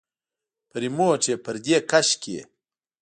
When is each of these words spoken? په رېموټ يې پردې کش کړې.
په 0.69 0.75
رېموټ 0.83 1.21
يې 1.29 1.35
پردې 1.43 1.77
کش 1.89 2.09
کړې. 2.21 2.39